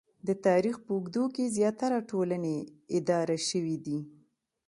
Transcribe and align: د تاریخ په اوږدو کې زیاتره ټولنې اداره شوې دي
د 0.27 0.29
تاریخ 0.45 0.75
په 0.85 0.91
اوږدو 0.95 1.23
کې 1.35 1.53
زیاتره 1.57 1.99
ټولنې 2.11 2.57
اداره 2.97 3.37
شوې 3.49 3.77
دي 3.85 3.99